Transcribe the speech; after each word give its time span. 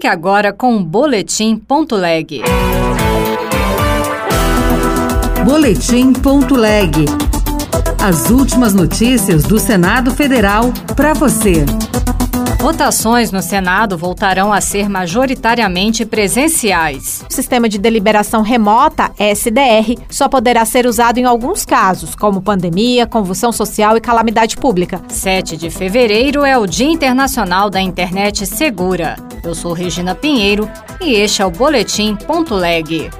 Fique 0.00 0.08
agora 0.08 0.50
com 0.50 0.76
o 0.76 0.80
Boletim.leg. 0.82 2.40
Boletim.leg. 5.44 7.29
As 8.02 8.30
últimas 8.30 8.72
notícias 8.72 9.42
do 9.42 9.58
Senado 9.58 10.10
Federal 10.10 10.72
para 10.96 11.12
você. 11.12 11.66
Votações 12.58 13.30
no 13.30 13.42
Senado 13.42 13.98
voltarão 13.98 14.50
a 14.50 14.60
ser 14.62 14.88
majoritariamente 14.88 16.06
presenciais. 16.06 17.22
O 17.28 17.32
sistema 17.32 17.68
de 17.68 17.76
deliberação 17.76 18.40
remota, 18.40 19.10
SDR, 19.18 20.02
só 20.08 20.30
poderá 20.30 20.64
ser 20.64 20.86
usado 20.86 21.18
em 21.18 21.24
alguns 21.24 21.66
casos, 21.66 22.14
como 22.14 22.40
pandemia, 22.40 23.06
convulsão 23.06 23.52
social 23.52 23.98
e 23.98 24.00
calamidade 24.00 24.56
pública. 24.56 25.02
7 25.08 25.58
de 25.58 25.68
fevereiro 25.68 26.42
é 26.42 26.56
o 26.56 26.66
Dia 26.66 26.88
Internacional 26.88 27.68
da 27.68 27.82
Internet 27.82 28.46
Segura. 28.46 29.16
Eu 29.44 29.54
sou 29.54 29.74
Regina 29.74 30.14
Pinheiro 30.14 30.66
e 31.02 31.12
este 31.12 31.42
é 31.42 31.46
o 31.46 31.50
Boletim 31.50 32.16
Ponto 32.16 32.54
Leg. 32.54 33.10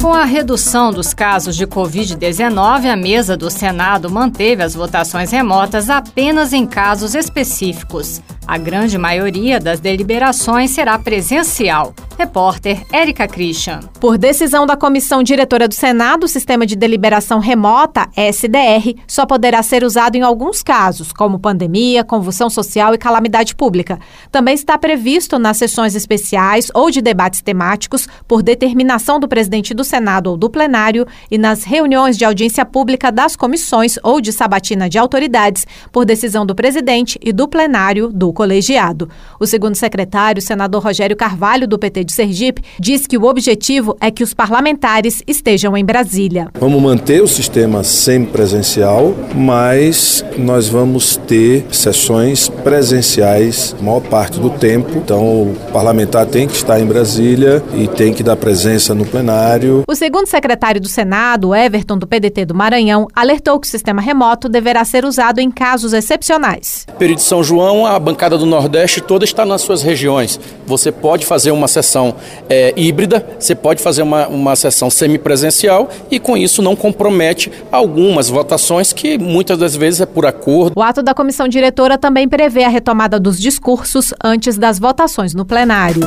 Com 0.00 0.12
a 0.14 0.24
redução 0.24 0.92
dos 0.92 1.12
casos 1.12 1.56
de 1.56 1.66
Covid-19, 1.66 2.88
a 2.88 2.94
mesa 2.94 3.36
do 3.36 3.50
Senado 3.50 4.08
manteve 4.08 4.62
as 4.62 4.72
votações 4.72 5.32
remotas 5.32 5.90
apenas 5.90 6.52
em 6.52 6.64
casos 6.64 7.16
específicos. 7.16 8.22
A 8.48 8.56
grande 8.56 8.96
maioria 8.96 9.60
das 9.60 9.78
deliberações 9.78 10.70
será 10.70 10.98
presencial. 10.98 11.92
Repórter 12.18 12.82
Érica 12.90 13.28
Christian. 13.28 13.78
Por 14.00 14.18
decisão 14.18 14.66
da 14.66 14.76
Comissão 14.76 15.22
Diretora 15.22 15.68
do 15.68 15.74
Senado, 15.74 16.24
o 16.24 16.28
sistema 16.28 16.66
de 16.66 16.74
deliberação 16.74 17.38
remota, 17.38 18.08
SDR, 18.16 19.00
só 19.06 19.24
poderá 19.24 19.62
ser 19.62 19.84
usado 19.84 20.16
em 20.16 20.22
alguns 20.22 20.60
casos, 20.60 21.12
como 21.12 21.38
pandemia, 21.38 22.02
convulsão 22.02 22.50
social 22.50 22.92
e 22.92 22.98
calamidade 22.98 23.54
pública. 23.54 24.00
Também 24.32 24.54
está 24.54 24.76
previsto 24.76 25.38
nas 25.38 25.58
sessões 25.58 25.94
especiais 25.94 26.72
ou 26.74 26.90
de 26.90 27.00
debates 27.00 27.40
temáticos, 27.40 28.08
por 28.26 28.42
determinação 28.42 29.20
do 29.20 29.28
presidente 29.28 29.72
do 29.72 29.84
Senado 29.84 30.30
ou 30.30 30.36
do 30.36 30.50
plenário, 30.50 31.06
e 31.30 31.38
nas 31.38 31.62
reuniões 31.62 32.18
de 32.18 32.24
audiência 32.24 32.64
pública 32.64 33.12
das 33.12 33.36
comissões 33.36 33.96
ou 34.02 34.20
de 34.20 34.32
sabatina 34.32 34.88
de 34.88 34.98
autoridades, 34.98 35.66
por 35.92 36.04
decisão 36.04 36.44
do 36.44 36.54
presidente 36.54 37.16
e 37.22 37.32
do 37.32 37.46
plenário 37.46 38.10
do 38.12 38.32
colegiado. 38.38 39.08
O 39.40 39.46
segundo 39.46 39.74
secretário, 39.74 40.38
o 40.38 40.42
senador 40.42 40.80
Rogério 40.80 41.16
Carvalho, 41.16 41.66
do 41.66 41.76
PT 41.76 42.04
de 42.04 42.12
Sergipe, 42.12 42.62
diz 42.78 43.04
que 43.04 43.18
o 43.18 43.24
objetivo 43.24 43.96
é 44.00 44.12
que 44.12 44.22
os 44.22 44.32
parlamentares 44.32 45.20
estejam 45.26 45.76
em 45.76 45.84
Brasília. 45.84 46.46
Vamos 46.60 46.80
manter 46.80 47.20
o 47.20 47.26
sistema 47.26 47.82
semipresencial, 47.82 49.12
mas 49.34 50.24
nós 50.38 50.68
vamos 50.68 51.16
ter 51.16 51.66
sessões 51.72 52.48
presenciais 52.48 53.74
a 53.76 53.82
maior 53.82 54.02
parte 54.02 54.38
do 54.38 54.50
tempo. 54.50 54.92
Então, 54.96 55.24
o 55.42 55.56
parlamentar 55.72 56.24
tem 56.24 56.46
que 56.46 56.54
estar 56.54 56.78
em 56.78 56.86
Brasília 56.86 57.60
e 57.74 57.88
tem 57.88 58.14
que 58.14 58.22
dar 58.22 58.36
presença 58.36 58.94
no 58.94 59.04
plenário. 59.04 59.82
O 59.88 59.96
segundo 59.96 60.28
secretário 60.28 60.80
do 60.80 60.88
Senado, 60.88 61.52
Everton, 61.52 61.98
do 61.98 62.06
PDT 62.06 62.44
do 62.44 62.54
Maranhão, 62.54 63.08
alertou 63.12 63.58
que 63.58 63.66
o 63.66 63.70
sistema 63.70 64.00
remoto 64.00 64.48
deverá 64.48 64.84
ser 64.84 65.04
usado 65.04 65.40
em 65.40 65.50
casos 65.50 65.92
excepcionais. 65.92 66.86
Período 67.00 67.18
de 67.18 67.24
São 67.24 67.42
João, 67.42 67.84
a 67.84 67.98
bancada 67.98 68.27
do 68.36 68.46
Nordeste 68.46 69.00
toda 69.00 69.24
está 69.24 69.44
nas 69.44 69.62
suas 69.62 69.82
regiões. 69.82 70.38
Você 70.66 70.92
pode 70.92 71.24
fazer 71.24 71.50
uma 71.50 71.68
sessão 71.68 71.88
sessão 71.88 72.14
é, 72.48 72.72
híbrida, 72.76 73.26
você 73.38 73.54
pode 73.54 73.82
fazer 73.82 74.02
uma, 74.02 74.28
uma 74.28 74.54
sessão 74.56 74.90
semipresencial 74.90 75.88
e 76.10 76.18
com 76.18 76.36
isso 76.36 76.62
não 76.62 76.76
compromete 76.76 77.50
algumas 77.72 78.28
votações 78.28 78.92
que 78.92 79.18
muitas 79.18 79.58
das 79.58 79.74
vezes 79.74 80.02
é 80.02 80.06
por 80.06 80.26
acordo. 80.26 80.74
O 80.76 80.82
ato 80.82 81.02
da 81.02 81.14
comissão 81.14 81.48
diretora 81.48 81.98
também 81.98 82.28
prevê 82.28 82.64
a 82.64 82.68
retomada 82.68 83.18
dos 83.18 83.38
discursos 83.40 84.12
antes 84.22 84.56
das 84.56 84.78
votações 84.78 85.34
no 85.34 85.44
plenário. 85.44 86.02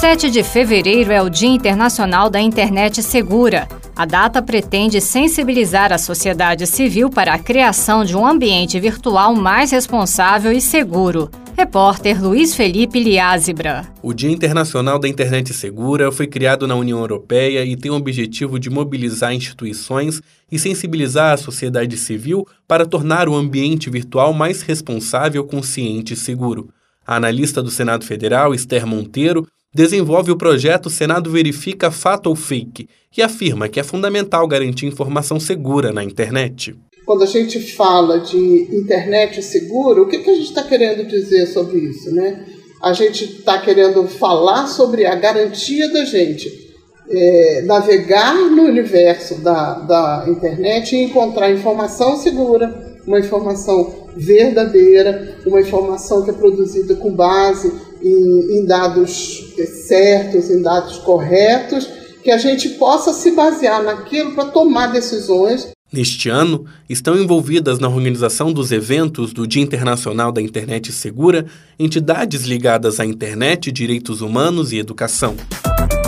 7 0.00 0.30
de 0.30 0.42
fevereiro 0.42 1.12
é 1.12 1.22
o 1.22 1.30
Dia 1.30 1.48
Internacional 1.48 2.28
da 2.28 2.40
Internet 2.40 3.02
Segura. 3.02 3.68
A 3.94 4.06
data 4.06 4.40
pretende 4.40 5.00
sensibilizar 5.00 5.92
a 5.92 5.98
sociedade 5.98 6.66
civil 6.66 7.10
para 7.10 7.34
a 7.34 7.38
criação 7.38 8.04
de 8.04 8.16
um 8.16 8.26
ambiente 8.26 8.80
virtual 8.80 9.34
mais 9.34 9.70
responsável 9.70 10.50
e 10.50 10.60
seguro. 10.60 11.30
Repórter 11.62 12.20
Luiz 12.20 12.56
Felipe 12.56 12.98
Liázebra. 12.98 13.86
O 14.02 14.12
Dia 14.12 14.32
Internacional 14.32 14.98
da 14.98 15.06
Internet 15.06 15.54
Segura 15.54 16.10
foi 16.10 16.26
criado 16.26 16.66
na 16.66 16.74
União 16.74 16.98
Europeia 16.98 17.64
e 17.64 17.76
tem 17.76 17.88
o 17.88 17.94
objetivo 17.94 18.58
de 18.58 18.68
mobilizar 18.68 19.32
instituições 19.32 20.20
e 20.50 20.58
sensibilizar 20.58 21.34
a 21.34 21.36
sociedade 21.36 21.96
civil 21.96 22.44
para 22.66 22.84
tornar 22.84 23.28
o 23.28 23.36
ambiente 23.36 23.88
virtual 23.88 24.32
mais 24.32 24.60
responsável, 24.62 25.44
consciente 25.44 26.14
e 26.14 26.16
seguro. 26.16 26.68
A 27.06 27.14
analista 27.14 27.62
do 27.62 27.70
Senado 27.70 28.04
Federal, 28.04 28.52
Esther 28.52 28.84
Monteiro, 28.84 29.46
desenvolve 29.72 30.32
o 30.32 30.36
projeto 30.36 30.90
Senado 30.90 31.30
Verifica 31.30 31.92
Fato 31.92 32.26
ou 32.26 32.34
Fake 32.34 32.88
e 33.16 33.22
afirma 33.22 33.68
que 33.68 33.78
é 33.78 33.84
fundamental 33.84 34.48
garantir 34.48 34.86
informação 34.86 35.38
segura 35.38 35.92
na 35.92 36.02
internet. 36.02 36.74
Quando 37.12 37.24
a 37.24 37.26
gente 37.26 37.60
fala 37.74 38.20
de 38.20 38.68
internet 38.72 39.42
segura, 39.42 40.00
o 40.00 40.08
que, 40.08 40.20
que 40.20 40.30
a 40.30 40.34
gente 40.34 40.48
está 40.48 40.62
querendo 40.62 41.06
dizer 41.06 41.44
sobre 41.44 41.78
isso? 41.78 42.10
Né? 42.10 42.42
A 42.82 42.94
gente 42.94 43.24
está 43.24 43.58
querendo 43.58 44.08
falar 44.08 44.66
sobre 44.66 45.04
a 45.04 45.14
garantia 45.14 45.92
da 45.92 46.06
gente 46.06 46.72
é, 47.10 47.64
navegar 47.66 48.34
no 48.34 48.62
universo 48.62 49.34
da, 49.42 49.74
da 49.80 50.24
internet 50.26 50.96
e 50.96 51.02
encontrar 51.02 51.52
informação 51.52 52.16
segura, 52.16 52.96
uma 53.06 53.18
informação 53.18 54.08
verdadeira, 54.16 55.36
uma 55.44 55.60
informação 55.60 56.22
que 56.22 56.30
é 56.30 56.32
produzida 56.32 56.94
com 56.94 57.12
base 57.14 57.70
em, 58.02 58.56
em 58.56 58.64
dados 58.64 59.52
certos, 59.86 60.50
em 60.50 60.62
dados 60.62 60.96
corretos, 60.96 61.86
que 62.24 62.30
a 62.30 62.38
gente 62.38 62.70
possa 62.70 63.12
se 63.12 63.32
basear 63.32 63.82
naquilo 63.82 64.34
para 64.34 64.46
tomar 64.46 64.86
decisões. 64.86 65.70
Neste 65.92 66.30
ano, 66.30 66.64
estão 66.88 67.14
envolvidas 67.16 67.78
na 67.78 67.86
organização 67.86 68.50
dos 68.50 68.72
eventos 68.72 69.34
do 69.34 69.46
Dia 69.46 69.62
Internacional 69.62 70.32
da 70.32 70.40
Internet 70.40 70.90
Segura 70.90 71.44
entidades 71.78 72.44
ligadas 72.44 72.98
à 72.98 73.04
internet, 73.04 73.70
direitos 73.70 74.22
humanos 74.22 74.72
e 74.72 74.78
educação. 74.78 75.36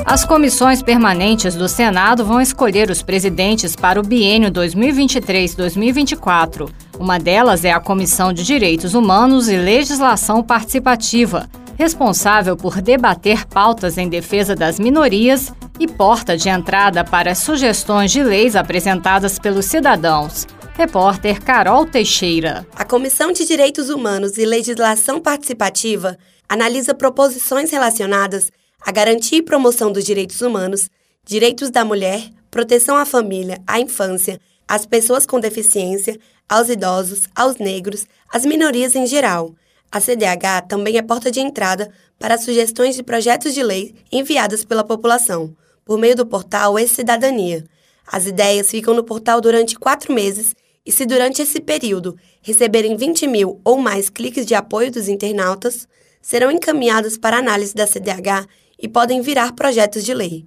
As 0.06 0.24
comissões 0.24 0.82
permanentes 0.82 1.54
do 1.54 1.68
Senado 1.68 2.24
vão 2.24 2.40
escolher 2.40 2.90
os 2.90 3.02
presidentes 3.02 3.76
para 3.76 4.00
o 4.00 4.02
biênio 4.02 4.50
2023-2024. 4.50 6.70
Uma 6.98 7.18
delas 7.18 7.62
é 7.64 7.72
a 7.72 7.80
Comissão 7.80 8.32
de 8.32 8.42
Direitos 8.42 8.94
Humanos 8.94 9.48
e 9.48 9.58
Legislação 9.58 10.42
Participativa 10.42 11.46
responsável 11.76 12.56
por 12.56 12.80
debater 12.80 13.46
pautas 13.46 13.98
em 13.98 14.08
defesa 14.08 14.54
das 14.54 14.78
minorias 14.78 15.52
e 15.78 15.86
porta 15.88 16.36
de 16.36 16.48
entrada 16.48 17.04
para 17.04 17.34
sugestões 17.34 18.10
de 18.10 18.22
leis 18.22 18.54
apresentadas 18.54 19.38
pelos 19.38 19.66
cidadãos. 19.66 20.46
Repórter 20.74 21.42
Carol 21.42 21.86
Teixeira. 21.86 22.66
A 22.74 22.84
Comissão 22.84 23.32
de 23.32 23.44
Direitos 23.44 23.90
Humanos 23.90 24.38
e 24.38 24.44
Legislação 24.44 25.20
Participativa 25.20 26.16
analisa 26.48 26.94
proposições 26.94 27.70
relacionadas 27.70 28.50
à 28.80 28.90
garantia 28.90 29.38
e 29.38 29.42
promoção 29.42 29.90
dos 29.90 30.04
direitos 30.04 30.40
humanos, 30.40 30.88
direitos 31.24 31.70
da 31.70 31.84
mulher, 31.84 32.28
proteção 32.50 32.96
à 32.96 33.04
família, 33.04 33.60
à 33.66 33.80
infância, 33.80 34.40
às 34.66 34.86
pessoas 34.86 35.26
com 35.26 35.40
deficiência, 35.40 36.18
aos 36.48 36.68
idosos, 36.68 37.22
aos 37.34 37.56
negros, 37.56 38.06
às 38.32 38.44
minorias 38.44 38.94
em 38.94 39.06
geral 39.06 39.54
a 39.94 40.00
CDH 40.00 40.66
também 40.66 40.98
é 40.98 41.02
porta 41.02 41.30
de 41.30 41.38
entrada 41.38 41.88
para 42.18 42.36
sugestões 42.36 42.96
de 42.96 43.02
projetos 43.04 43.54
de 43.54 43.62
lei 43.62 43.94
enviadas 44.10 44.64
pela 44.64 44.82
população, 44.82 45.54
por 45.84 45.98
meio 45.98 46.16
do 46.16 46.26
portal 46.26 46.78
E-Cidadania. 46.78 47.64
As 48.06 48.26
ideias 48.26 48.70
ficam 48.70 48.94
no 48.94 49.04
portal 49.04 49.40
durante 49.40 49.78
quatro 49.78 50.12
meses 50.12 50.54
e, 50.84 50.92
se 50.92 51.06
durante 51.06 51.42
esse 51.42 51.60
período 51.60 52.16
receberem 52.42 52.96
20 52.96 53.26
mil 53.26 53.60
ou 53.64 53.78
mais 53.78 54.10
cliques 54.10 54.46
de 54.46 54.54
apoio 54.54 54.90
dos 54.90 55.08
internautas, 55.08 55.88
serão 56.20 56.50
encaminhadas 56.50 57.16
para 57.16 57.38
análise 57.38 57.74
da 57.74 57.86
CDH 57.86 58.46
e 58.78 58.88
podem 58.88 59.20
virar 59.20 59.52
projetos 59.52 60.04
de 60.04 60.12
lei. 60.12 60.46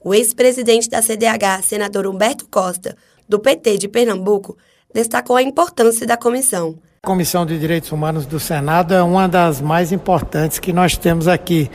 O 0.00 0.14
ex-presidente 0.14 0.88
da 0.88 1.02
CDH, 1.02 1.62
senador 1.62 2.06
Humberto 2.06 2.46
Costa, 2.48 2.96
do 3.28 3.38
PT 3.38 3.78
de 3.78 3.88
Pernambuco, 3.88 4.56
destacou 4.92 5.36
a 5.36 5.42
importância 5.42 6.06
da 6.06 6.16
comissão. 6.16 6.78
A 7.02 7.06
Comissão 7.06 7.46
de 7.46 7.58
Direitos 7.58 7.92
Humanos 7.92 8.26
do 8.26 8.40
Senado 8.40 8.92
é 8.92 9.02
uma 9.02 9.28
das 9.28 9.60
mais 9.60 9.92
importantes 9.92 10.58
que 10.58 10.72
nós 10.72 10.96
temos 10.96 11.28
aqui, 11.28 11.70